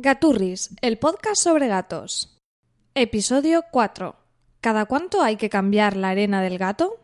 [0.00, 2.38] Gaturris, el podcast sobre gatos.
[2.94, 4.14] Episodio 4.
[4.60, 7.00] ¿Cada cuánto hay que cambiar la arena del gato?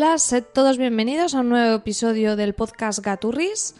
[0.00, 3.74] Hola, sed todos bienvenidos a un nuevo episodio del podcast Gaturris.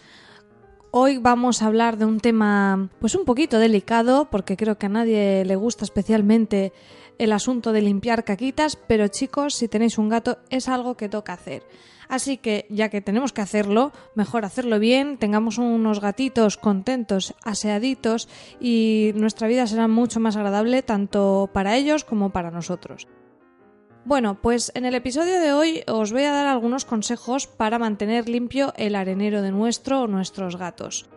[0.91, 4.89] Hoy vamos a hablar de un tema pues un poquito delicado porque creo que a
[4.89, 6.73] nadie le gusta especialmente
[7.19, 11.35] el asunto de limpiar caquitas, pero chicos, si tenéis un gato es algo que toca
[11.35, 11.63] hacer.
[12.09, 18.29] Así que ya que tenemos que hacerlo, mejor hacerlo bien, tengamos unos gatitos contentos, aseaditos
[18.61, 23.07] y nuestra vida será mucho más agradable tanto para ellos como para nosotros.
[24.09, 28.27] Bueno, pues en el episodio de hoy os voy a dar algunos consejos para mantener
[28.27, 31.11] limpio el arenero de nuestro o nuestros gatos.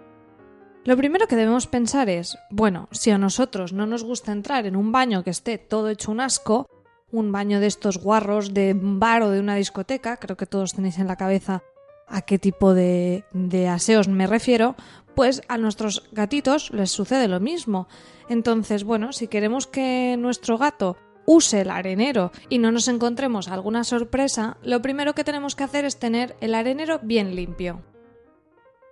[0.83, 4.75] Lo primero que debemos pensar es, bueno, si a nosotros no nos gusta entrar en
[4.75, 6.67] un baño que esté todo hecho un asco,
[7.13, 10.99] un baño de estos guarros de bar o de una discoteca, creo que todos tenéis
[10.99, 11.63] en la cabeza
[12.09, 14.75] a qué tipo de, de aseos me refiero,
[15.15, 17.87] pues a nuestros gatitos les sucede lo mismo.
[18.27, 20.97] Entonces, bueno, si queremos que nuestro gato
[21.31, 25.85] use el arenero y no nos encontremos alguna sorpresa, lo primero que tenemos que hacer
[25.85, 27.81] es tener el arenero bien limpio.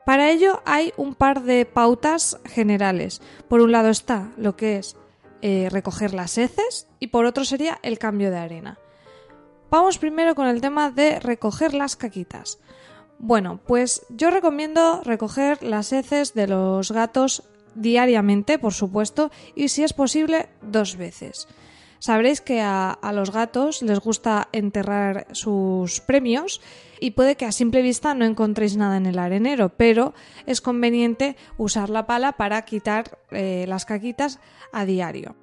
[0.05, 3.21] Para ello hay un par de pautas generales.
[3.47, 4.95] Por un lado está lo que es
[5.41, 8.79] eh, recoger las heces y por otro sería el cambio de arena.
[9.69, 12.59] Vamos primero con el tema de recoger las caquitas.
[13.19, 17.43] Bueno, pues yo recomiendo recoger las heces de los gatos
[17.75, 21.47] diariamente, por supuesto, y si es posible, dos veces.
[21.99, 26.61] Sabréis que a, los gatos les gusta enterrar sus premios
[26.99, 30.13] y puede que a simple vista no encontréis nada en el arenero, pero
[30.45, 34.39] es conveniente usar la pala para quitar eh, las caquitas
[34.71, 35.35] a diario.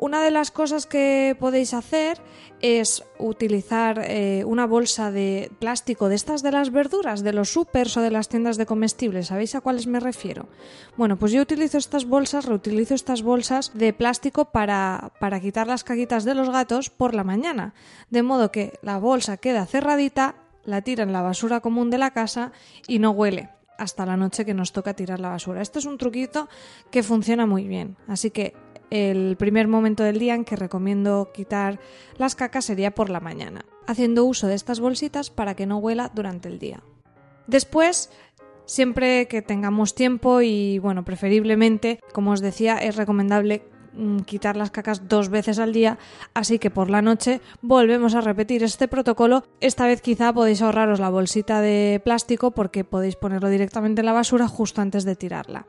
[0.00, 2.22] Una de las cosas que podéis hacer
[2.62, 7.98] es utilizar eh, una bolsa de plástico de estas de las verduras, de los supers
[7.98, 9.26] o de las tiendas de comestibles.
[9.26, 10.48] ¿Sabéis a cuáles me refiero?
[10.96, 15.84] Bueno, pues yo utilizo estas bolsas, reutilizo estas bolsas de plástico para, para quitar las
[15.84, 17.74] caquitas de los gatos por la mañana.
[18.08, 20.34] De modo que la bolsa queda cerradita,
[20.64, 22.52] la tira en la basura común de la casa
[22.88, 25.60] y no huele hasta la noche que nos toca tirar la basura.
[25.60, 26.48] Esto es un truquito
[26.90, 27.96] que funciona muy bien.
[28.08, 28.54] Así que
[28.90, 31.80] el primer momento del día en que recomiendo quitar
[32.18, 36.10] las cacas sería por la mañana, haciendo uso de estas bolsitas para que no huela
[36.14, 36.82] durante el día.
[37.46, 38.10] Después,
[38.64, 43.62] siempre que tengamos tiempo y bueno, preferiblemente, como os decía, es recomendable
[43.94, 45.98] mm, quitar las cacas dos veces al día,
[46.34, 49.44] así que por la noche volvemos a repetir este protocolo.
[49.60, 54.12] Esta vez quizá podéis ahorraros la bolsita de plástico porque podéis ponerlo directamente en la
[54.12, 55.66] basura justo antes de tirarla.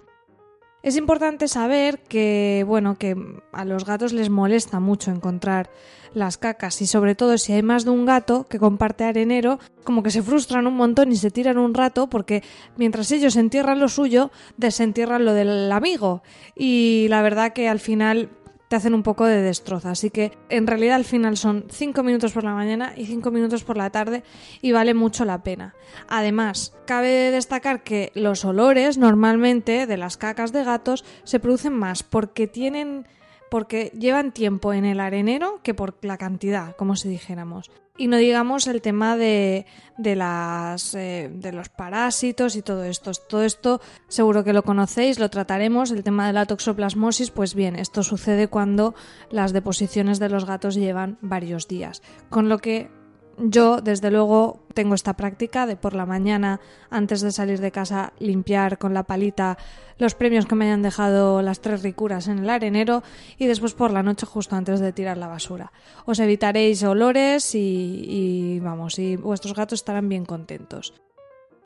[0.83, 3.15] Es importante saber que, bueno, que
[3.51, 5.69] a los gatos les molesta mucho encontrar
[6.13, 10.01] las cacas y sobre todo si hay más de un gato que comparte arenero, como
[10.01, 12.43] que se frustran un montón y se tiran un rato porque
[12.77, 16.23] mientras ellos entierran lo suyo, desentierran lo del amigo.
[16.55, 18.29] Y la verdad que al final
[18.71, 19.89] te hacen un poco de destrozo.
[19.89, 23.65] Así que en realidad al final son 5 minutos por la mañana y 5 minutos
[23.65, 24.23] por la tarde
[24.61, 25.75] y vale mucho la pena.
[26.07, 32.03] Además, cabe destacar que los olores normalmente de las cacas de gatos se producen más
[32.03, 33.05] porque tienen
[33.49, 37.69] porque llevan tiempo en el arenero que por la cantidad, como si dijéramos.
[38.01, 39.67] Y no digamos el tema de,
[39.99, 43.11] de, las, eh, de los parásitos y todo esto.
[43.29, 45.91] Todo esto seguro que lo conocéis, lo trataremos.
[45.91, 48.95] El tema de la toxoplasmosis, pues bien, esto sucede cuando
[49.29, 52.01] las deposiciones de los gatos llevan varios días.
[52.31, 52.89] Con lo que
[53.37, 56.59] yo, desde luego, tengo esta práctica de por la mañana,
[56.89, 59.57] antes de salir de casa, limpiar con la palita
[59.97, 63.03] los premios que me hayan dejado las tres ricuras en el arenero
[63.37, 65.71] y después por la noche justo antes de tirar la basura.
[66.05, 70.93] Os evitaréis olores y, y vamos, y vuestros gatos estarán bien contentos.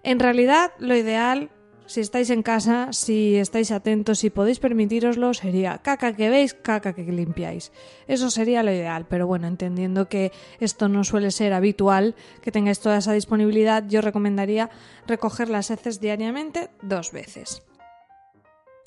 [0.04, 1.50] En realidad, lo ideal
[1.88, 6.94] si estáis en casa, si estáis atentos, si podéis permitiroslo, sería caca que veis, caca
[6.94, 7.72] que limpiáis.
[8.08, 12.80] Eso sería lo ideal, pero bueno, entendiendo que esto no suele ser habitual, que tengáis
[12.80, 14.70] toda esa disponibilidad, yo recomendaría
[15.08, 17.62] recoger las heces diariamente dos veces.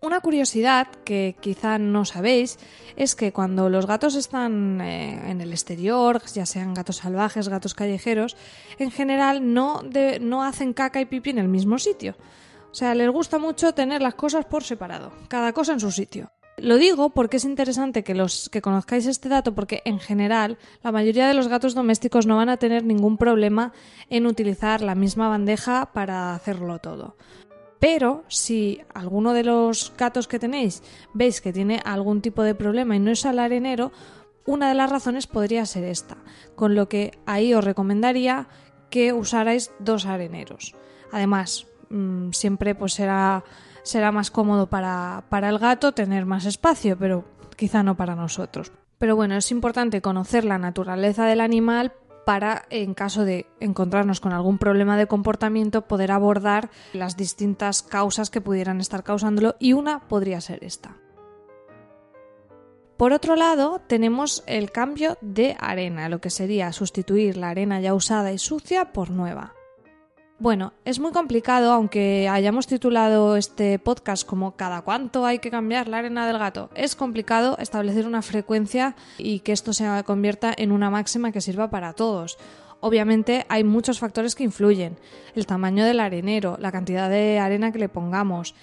[0.01, 2.59] Una curiosidad que quizá no sabéis
[2.95, 7.75] es que cuando los gatos están eh, en el exterior, ya sean gatos salvajes, gatos
[7.75, 8.37] callejeros,
[8.79, 9.83] en general no,
[10.21, 12.15] no hacen caca y pipí en el mismo sitio
[12.71, 16.31] O sea, les gusta mucho tener las cosas por separado, cada cosa en su sitio.
[16.61, 20.91] Lo digo porque es interesante que los que conozcáis este dato porque en general la
[20.91, 23.73] mayoría de los gatos domésticos no van a tener ningún problema
[24.11, 27.17] en utilizar la misma bandeja para hacerlo todo.
[27.79, 30.83] Pero si alguno de los gatos que tenéis
[31.15, 33.93] veis que tiene algún tipo de problema y no es al arenero,
[34.45, 36.17] una de las razones podría ser esta,
[36.57, 38.49] con lo que ahí os recomendaría
[38.91, 40.75] que usarais dos areneros.
[41.13, 43.45] Además, mm, siempre pues será
[43.83, 47.25] será más cómodo para, para el gato tener más espacio, pero
[47.57, 48.71] quizá no para nosotros.
[48.99, 51.93] Pero bueno, es importante conocer la naturaleza del animal
[52.27, 58.29] para, en caso de encontrarnos con algún problema de comportamiento, poder abordar las distintas causas
[58.29, 60.97] que pudieran estar causándolo y una podría ser esta.
[62.99, 67.95] Por otro lado, tenemos el cambio de arena, lo que sería sustituir la arena ya
[67.95, 69.55] usada y sucia por nueva.
[70.41, 75.89] Bueno, es muy complicado, aunque hayamos titulado este podcast como cada cuánto hay que cambiar
[75.89, 76.71] la arena del gato.
[76.77, 81.71] Es complicado establecer una frecuencia y que esto se convierta en una máxima que sirva
[81.71, 82.39] para todos.
[82.79, 84.97] Obviamente hay muchos factores que influyen.
[85.35, 88.55] El tamaño del arenero, la cantidad de arena que le pongamos,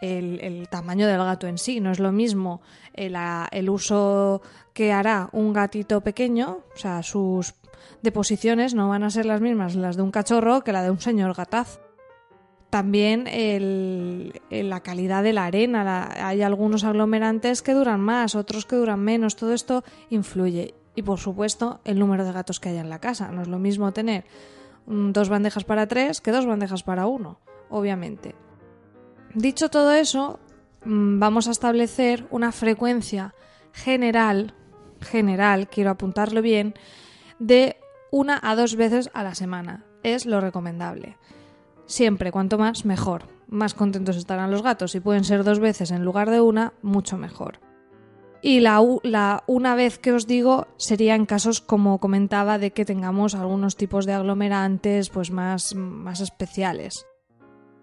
[0.00, 1.80] el, tamaño del gato en sí.
[1.80, 2.60] No es lo mismo
[2.94, 3.16] el,
[3.50, 4.42] el uso
[4.72, 7.54] que hará un gatito pequeño, o sea, sus
[8.02, 11.00] deposiciones no van a ser las mismas las de un cachorro que la de un
[11.00, 11.80] señor gataz.
[12.70, 13.24] También
[14.48, 19.34] la calidad de la arena, hay algunos aglomerantes que duran más, otros que duran menos,
[19.34, 20.74] todo esto influye.
[20.94, 23.32] Y por supuesto el número de gatos que haya en la casa.
[23.32, 24.24] No es lo mismo tener
[24.86, 28.36] mm, dos bandejas para tres que dos bandejas para uno, obviamente.
[29.34, 30.40] Dicho todo eso,
[30.84, 33.34] mm, vamos a establecer una frecuencia
[33.72, 34.54] general,
[35.00, 36.74] general, quiero apuntarlo bien,
[37.38, 37.76] de
[38.10, 39.84] una a dos veces a la semana.
[40.02, 41.16] Es lo recomendable.
[41.86, 43.28] Siempre, cuanto más, mejor.
[43.46, 44.92] Más contentos estarán los gatos.
[44.92, 47.60] Si pueden ser dos veces en lugar de una, mucho mejor.
[48.42, 52.84] Y la, la, una vez que os digo sería en casos, como comentaba, de que
[52.84, 57.06] tengamos algunos tipos de aglomerantes pues más, más especiales.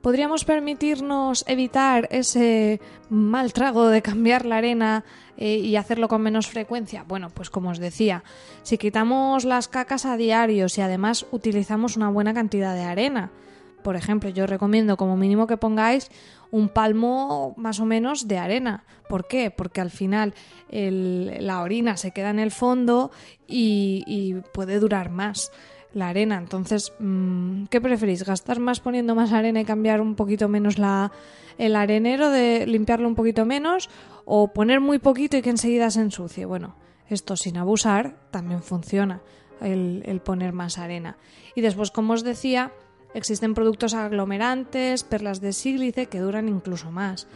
[0.02, 2.80] ¿Podríamos permitirnos evitar ese
[3.10, 5.04] mal trago de cambiar la arena
[5.38, 7.04] eh, y hacerlo con menos frecuencia?
[7.08, 8.24] Bueno, pues como os decía,
[8.64, 13.32] si quitamos las cacas a diario y además utilizamos una buena cantidad de arena,
[13.84, 16.10] por ejemplo, yo recomiendo como mínimo que pongáis
[16.52, 18.84] un palmo más o menos de arena.
[19.08, 19.52] ¿Por qué?
[19.52, 20.34] Porque al final
[20.70, 23.12] la orina se queda en el fondo
[23.48, 25.52] y puede durar más
[25.98, 26.38] la arena.
[26.38, 28.24] Entonces, mm, ¿qué preferís?
[28.24, 31.12] ¿Gastar más poniendo más arena y cambiar un poquito menos la,
[31.58, 33.90] el arenero, de limpiarlo un poquito menos?
[34.26, 36.46] ¿O poner muy poquito y que enseguida se ensucie?
[36.46, 36.76] Bueno,
[37.10, 39.22] esto sin abusar también funciona,
[39.60, 41.18] el, el poner más arena.
[41.56, 42.72] Y después, como os decía,
[43.14, 47.28] existen productos aglomerantes, perlas de sílice que duran incluso más.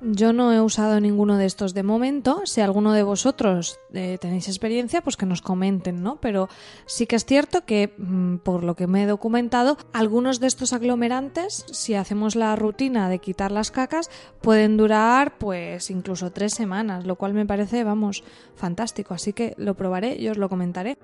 [0.00, 2.42] Yo no he usado ninguno de estos de momento.
[2.44, 6.20] Si alguno de vosotros eh, tenéis experiencia, pues que nos comenten, ¿no?
[6.20, 6.48] Pero
[6.86, 10.72] sí que es cierto que, mm, por lo que me he documentado, algunos de estos
[10.72, 14.10] aglomerantes, si hacemos la rutina de quitar las cacas,
[14.40, 18.24] pueden durar pues incluso tres semanas, lo cual me parece, vamos,
[18.54, 19.14] fantástico.
[19.14, 20.98] Así que lo probaré y os lo comentaré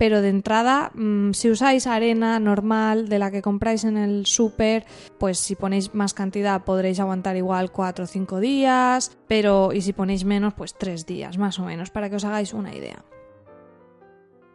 [0.00, 4.86] pero de entrada, mm, si usáis arena normal de la que compráis en el súper,
[5.18, 9.92] pues si ponéis más cantidad podréis aguantar igual 4 o 5 días, pero y si
[9.92, 13.04] ponéis menos, pues 3 días más o menos, para que os hagáis una idea.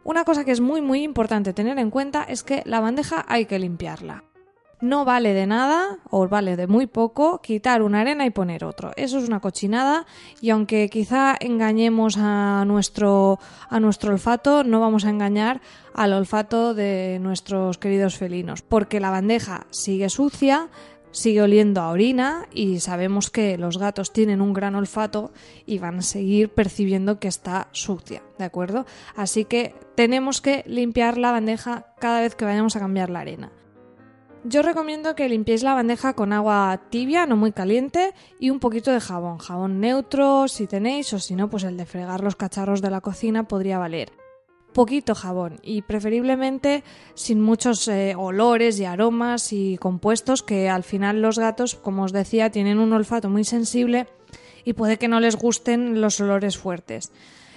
[0.02, 3.46] Una cosa que es muy muy importante tener en cuenta es que la bandeja hay
[3.46, 4.24] que limpiarla.
[4.80, 8.90] No vale de nada, o vale de muy poco, quitar una arena y poner otro.
[8.96, 10.04] Eso es una cochinada
[10.42, 13.38] y aunque quizá engañemos a nuestro,
[13.70, 15.62] a nuestro olfato, no vamos a engañar
[15.94, 20.68] al olfato de nuestros queridos felinos, porque la bandeja sigue sucia,
[21.10, 25.32] sigue oliendo a orina y sabemos que los gatos tienen un gran olfato
[25.64, 28.84] y van a seguir percibiendo que está sucia, ¿de acuerdo?
[29.16, 33.50] Así que tenemos que limpiar la bandeja cada vez que vayamos a cambiar la arena.
[34.48, 38.92] Yo recomiendo que limpiéis la bandeja con agua tibia, no muy caliente, y un poquito
[38.92, 39.38] de jabón.
[39.38, 43.00] Jabón neutro si tenéis, o si no, pues el de fregar los cacharros de la
[43.00, 44.12] cocina podría valer.
[44.72, 46.84] Poquito jabón y preferiblemente
[47.14, 52.12] sin muchos eh, olores y aromas y compuestos que al final los gatos, como os
[52.12, 54.06] decía, tienen un olfato muy sensible
[54.64, 57.10] y puede que no les gusten los olores fuertes.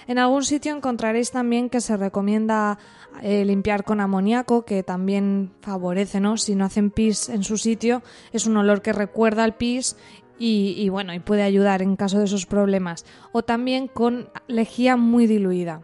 [0.06, 2.78] En algún sitio encontraréis también que se recomienda
[3.22, 6.36] eh, limpiar con amoníaco, que también favorece, ¿no?
[6.36, 8.02] Si no hacen pis en su sitio,
[8.32, 9.96] es un olor que recuerda al pis
[10.42, 13.04] y, bueno, y puede ayudar en caso de esos problemas.
[13.32, 15.82] O también con lejía muy diluida.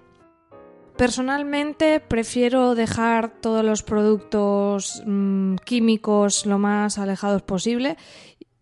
[0.96, 7.99] Personalmente prefiero dejar todos los productos mm, químicos lo más alejados posible.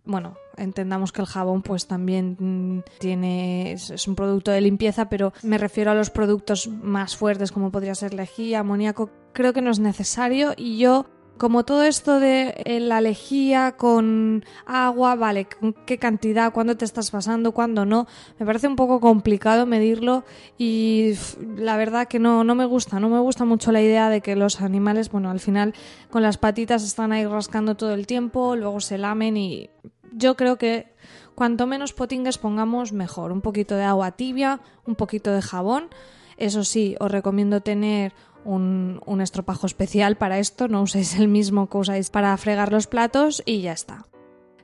[0.05, 5.33] Bueno, entendamos que el jabón pues también mm, tiene es, un producto de limpieza, pero
[5.43, 9.11] me refiero a los productos más fuertes como podría ser lejía, amoníaco.
[9.33, 11.07] Creo que no es necesario y yo
[11.37, 15.49] como todo esto de eh, la lejía con agua, vale,
[15.87, 18.07] qué cantidad, cuándo te estás pasando, cuándo no,
[18.39, 20.25] me parece un poco complicado medirlo
[20.59, 21.15] y
[21.57, 24.37] la verdad que no, no me gusta, no me gusta mucho la idea de que
[24.37, 25.75] los animales, bueno, al final
[26.11, 29.71] con las patitas están ahí rascando todo el tiempo, luego se lamen y
[30.17, 30.87] yo creo que
[31.35, 35.89] cuanto menos potingues pongamos mejor, un poquito de agua tibia, un poquito de jabón,
[36.37, 38.13] eso sí, os recomiendo tener
[38.45, 43.43] un, estropajo especial para esto, no uséis el mismo que usáis para fregar los platos
[43.47, 44.07] y ya está.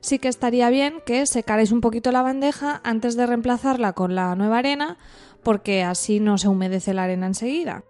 [0.01, 4.35] Sí que estaría bien que secaréis un poquito la bandeja antes de reemplazarla con la
[4.35, 4.97] nueva arena,
[5.43, 7.83] porque así no se humedece la arena enseguida.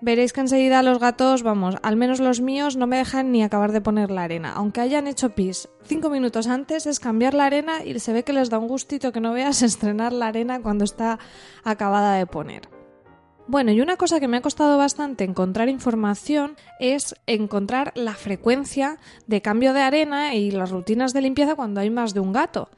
[0.00, 3.72] Veréis que enseguida los gatos, vamos, al menos los míos no me dejan ni acabar
[3.72, 4.52] de poner la arena.
[4.54, 8.32] Aunque hayan hecho pis cinco minutos antes es cambiar la arena y se ve que
[8.32, 11.18] les da un gustito que no veas estrenar la arena cuando está
[11.64, 12.68] acabada de poner.
[13.48, 18.98] Bueno, y una cosa que me ha costado bastante encontrar información es encontrar la frecuencia
[19.26, 22.68] de cambio de arena y las rutinas de limpieza cuando hay más de un gato.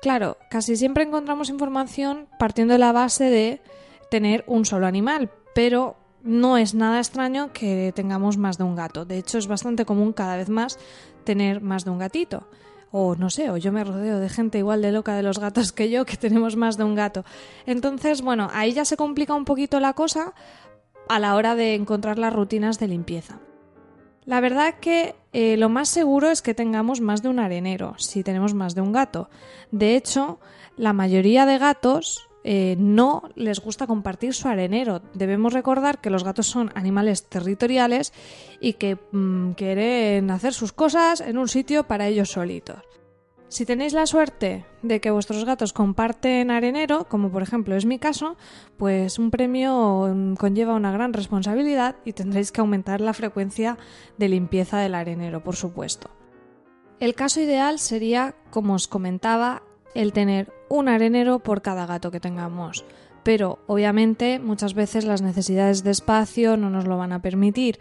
[0.00, 3.62] Claro, casi siempre encontramos información partiendo de la base de
[4.10, 9.04] tener un solo animal, pero no es nada extraño que tengamos más de un gato.
[9.04, 10.78] De hecho, es bastante común cada vez más
[11.24, 12.46] tener más de un gatito
[12.90, 15.72] o no sé, o yo me rodeo de gente igual de loca de los gatos
[15.72, 17.24] que yo, que tenemos más de un gato.
[17.66, 20.34] Entonces, bueno, ahí ya se complica un poquito la cosa
[21.08, 23.40] a la hora de encontrar las rutinas de limpieza.
[24.24, 28.22] La verdad que eh, lo más seguro es que tengamos más de un arenero, si
[28.22, 29.30] tenemos más de un gato.
[29.70, 30.38] De hecho,
[30.76, 35.02] la mayoría de gatos eh, no les gusta compartir su arenero.
[35.12, 38.14] Debemos recordar que los gatos son animales territoriales
[38.58, 42.78] y que mm, quieren hacer sus cosas en un sitio para ellos solitos.
[43.48, 47.98] Si tenéis la suerte de que vuestros gatos comparten arenero, como por ejemplo es mi
[47.98, 48.38] caso,
[48.78, 53.76] pues un premio mm, conlleva una gran responsabilidad y tendréis que aumentar la frecuencia
[54.16, 56.08] de limpieza del arenero, por supuesto.
[56.98, 59.64] El caso ideal sería, como os comentaba,
[59.94, 62.84] el tener un arenero por cada gato que tengamos.
[63.22, 67.78] Pero obviamente muchas veces las necesidades de espacio no nos lo van a permitir.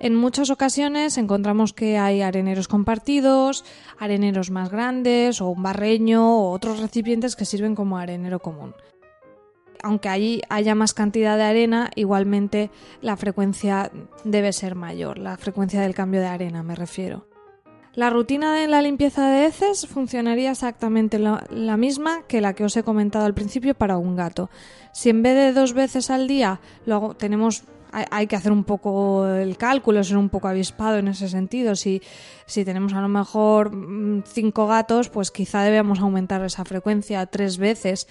[0.00, 3.64] En muchas ocasiones encontramos que hay areneros compartidos,
[3.98, 8.74] areneros más grandes o un barreño o otros recipientes que sirven como arenero común.
[9.82, 12.70] Aunque allí haya más cantidad de arena, igualmente
[13.02, 13.92] la frecuencia
[14.24, 17.26] debe ser mayor, la frecuencia del cambio de arena me refiero.
[17.96, 22.76] La rutina de la limpieza de heces funcionaría exactamente la, misma que la que os
[22.76, 24.50] he comentado al principio para un gato.
[24.92, 29.24] Si en vez de dos veces al día lo tenemos hay, que hacer un poco
[29.28, 31.76] el cálculo, ser un poco avispado en ese sentido.
[31.76, 32.02] Si,
[32.44, 37.56] si tenemos a lo mejor mm, cinco gatos, pues quizá debemos aumentar esa frecuencia tres
[37.58, 38.08] veces.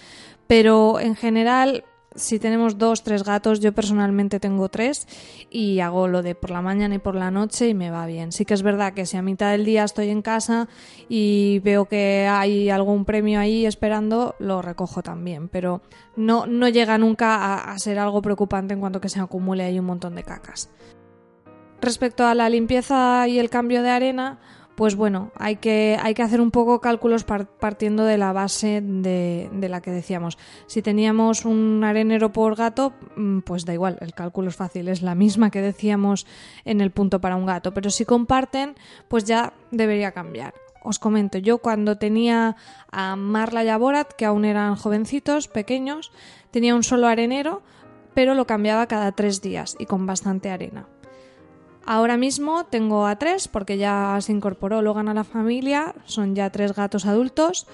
[0.47, 1.83] Pero en general
[2.15, 5.07] si tenemos dos, tres gatos, yo personalmente tengo tres
[5.49, 8.31] y hago lo de por la mañana y por la noche y me va bien.
[8.31, 10.67] Sí que es verdad que si a mitad del día estoy en casa
[11.09, 15.81] y veo que hay algún premio ahí esperando, lo recojo también, pero
[16.15, 19.79] no, no llega nunca a, a ser algo preocupante en cuanto que se acumule ahí
[19.79, 20.69] un montón de cacas.
[21.81, 24.39] Respecto a la limpieza y el cambio de arena,
[24.75, 29.81] pues bueno, hay que, hacer un poco cálculos partiendo de la base de, de, la
[29.81, 30.37] que decíamos.
[30.65, 35.01] Si teníamos un arenero por gato, mm, pues da igual, el cálculo es fácil, es
[35.01, 36.25] la misma que decíamos
[36.65, 37.73] en el punto para un gato.
[37.73, 38.75] Pero si comparten,
[39.07, 40.53] pues ya debería cambiar.
[40.81, 42.57] Os comento, yo cuando tenía
[42.91, 46.11] a Marla y a Borat, que aún eran jovencitos, pequeños,
[46.51, 47.61] tenía un solo arenero,
[48.13, 50.87] pero lo cambiaba cada tres días y con bastante arena.
[51.85, 56.49] Ahora mismo tengo a tres porque ya se incorporó Logan a la familia, son ya
[56.49, 57.67] tres gatos adultos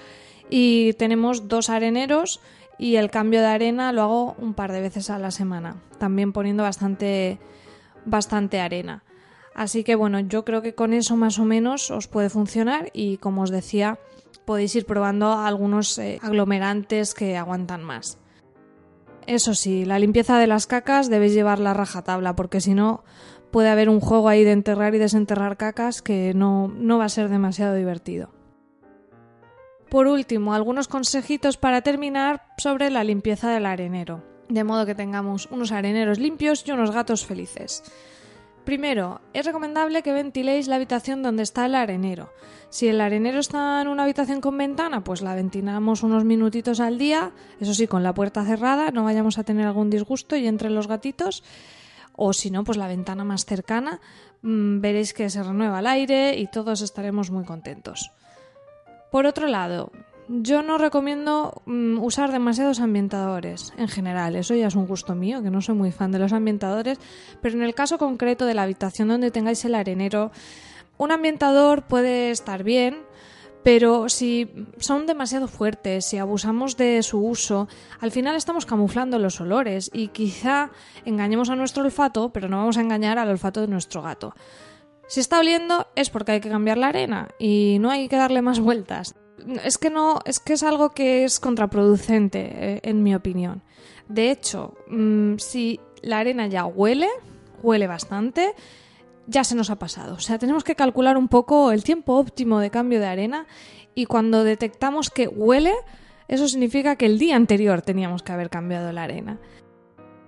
[0.48, 2.40] y tenemos dos areneros
[2.76, 6.32] y el cambio de arena lo hago un par de veces a la semana, también
[6.32, 7.38] poniendo bastante,
[8.04, 9.04] bastante arena.
[9.54, 13.18] Así que bueno, yo creo que con eso más o menos os puede funcionar y
[13.18, 13.98] como os decía,
[14.44, 18.18] podéis ir probando algunos eh, aglomerantes que aguantan más.
[19.26, 23.04] Eso sí, la limpieza de las cacas debéis llevar la rajatabla porque si no
[23.50, 27.08] puede haber un juego ahí de enterrar y desenterrar cacas que no, no va a
[27.08, 28.30] ser demasiado divertido.
[29.88, 35.48] Por último, algunos consejitos para terminar sobre la limpieza del arenero, de modo que tengamos
[35.50, 37.82] unos areneros limpios y unos gatos felices.
[38.64, 42.32] Primero, es recomendable que ventiléis la habitación donde está el arenero.
[42.68, 46.98] Si el arenero está en una habitación con ventana, pues la ventilamos unos minutitos al
[46.98, 50.70] día, eso sí, con la puerta cerrada, no vayamos a tener algún disgusto y entre
[50.70, 51.42] los gatitos.
[52.14, 54.00] O si no, pues la ventana más cercana,
[54.42, 58.10] mm, veréis que se renueva el aire y todos estaremos muy contentos.
[59.10, 59.90] Por otro lado,
[60.28, 65.42] yo no recomiendo mm, usar demasiados ambientadores en general, eso ya es un gusto mío,
[65.42, 66.98] que no soy muy fan de los ambientadores,
[67.42, 70.30] pero en el caso concreto de la habitación donde tengáis el arenero,
[70.98, 72.98] un ambientador puede estar bien,
[73.62, 77.68] pero si son demasiado fuertes, si abusamos de su uso,
[78.00, 80.70] al final estamos camuflando los olores y quizá
[81.04, 84.34] engañemos a nuestro olfato, pero no vamos a engañar al olfato de nuestro gato.
[85.08, 88.42] Si está oliendo es porque hay que cambiar la arena y no hay que darle
[88.42, 89.14] más vueltas
[89.64, 93.62] es que no, es que es algo que es contraproducente, eh, en mi opinión.
[94.08, 97.08] De hecho, mm, si la arena ya huele,
[97.62, 98.54] huele bastante,
[99.26, 100.14] ya se nos ha pasado.
[100.14, 103.46] O sea, tenemos que calcular un poco el tiempo óptimo de cambio de arena
[103.94, 105.74] y cuando detectamos que huele,
[106.28, 109.38] eso significa que el día anterior teníamos que haber cambiado la arena.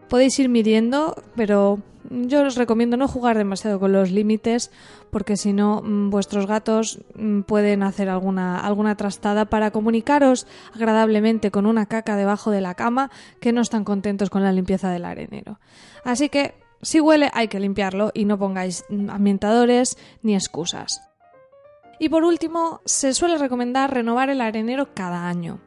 [0.09, 1.79] Podéis ir midiendo, pero
[2.11, 4.71] yo os recomiendo no jugar demasiado con los límites
[5.11, 11.51] porque si no mm, vuestros gatos mm, pueden hacer alguna, alguna trastada para comunicaros agradablemente
[11.51, 15.05] con una caca debajo de la cama que no están contentos con la limpieza del
[15.05, 15.59] arenero.
[16.05, 21.01] Así que si huele hay que limpiarlo y no pongáis ambientadores ni excusas.
[21.99, 25.61] Y por último, se suele recomendar renovar el arenero cada año.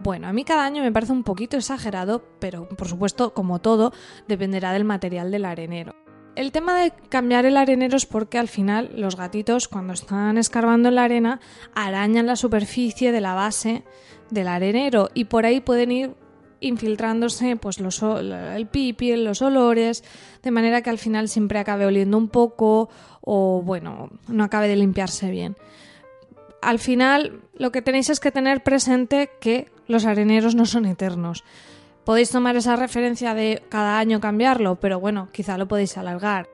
[0.00, 3.92] Bueno, a mí cada año me parece un poquito exagerado, pero por supuesto, como todo,
[4.28, 5.96] dependerá del material del arenero.
[6.36, 10.88] El tema de cambiar el arenero es porque al final los gatitos cuando están escarbando
[10.88, 11.40] en la arena
[11.74, 13.82] arañan la superficie de la base
[14.30, 16.14] del arenero y por ahí pueden ir
[16.60, 20.04] infiltrándose pues los, el pipi, los olores,
[20.42, 22.88] de manera que al final siempre acabe oliendo un poco
[23.20, 25.56] o bueno, no acabe de limpiarse bien.
[26.60, 31.44] Al final lo que tenéis es que tener presente que los areneros no son eternos.
[32.04, 36.48] Podéis tomar esa referencia de cada año cambiarlo, pero bueno, quizá lo podéis alargar.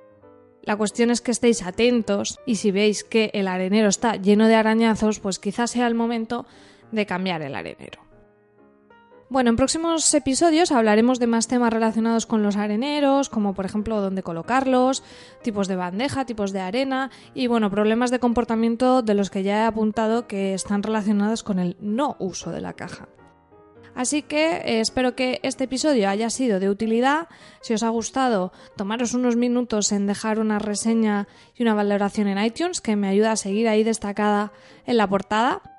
[0.63, 4.55] La cuestión es que estéis atentos y si veis que el arenero está lleno de
[4.55, 6.47] arañazos, pues quizás sea el momento
[6.91, 8.04] de cambiar el arenero.
[9.35, 14.01] Bueno, en próximos episodios hablaremos de más temas relacionados con los areneros, como por ejemplo
[14.01, 15.03] dónde colocarlos,
[15.43, 19.63] tipos de bandeja, tipos de arena y bueno, problemas de comportamiento de los que ya
[19.63, 23.09] he apuntado que están relacionados con el no uso de la caja.
[23.97, 27.27] Así que eh, espero que este episodio haya sido de utilidad.
[27.61, 32.39] Si os ha gustado, tomaros unos minutos en dejar una reseña y una valoración en
[32.39, 34.53] iTunes que me ayuda a seguir ahí destacada
[34.87, 35.74] en la portada.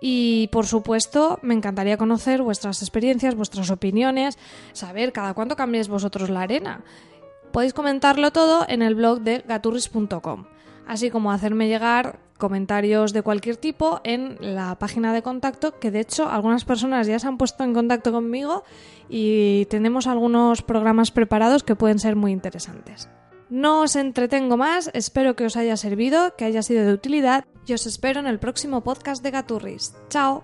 [0.00, 4.38] Y por supuesto, me encantaría conocer vuestras experiencias, vuestras opiniones,
[4.72, 6.84] saber cada cuánto cambiáis vosotros la arena.
[7.52, 10.44] Podéis comentarlo todo en el blog de gaturris.com,
[10.86, 16.00] así como hacerme llegar comentarios de cualquier tipo en la página de contacto, que de
[16.00, 18.62] hecho algunas personas ya se han puesto en contacto conmigo
[19.08, 23.08] y tenemos algunos programas preparados que pueden ser muy interesantes.
[23.48, 27.74] No os entretengo más, espero que os haya servido, que haya sido de utilidad y
[27.74, 29.94] os espero en el próximo podcast de Gaturris.
[30.08, 30.42] ¡Chao!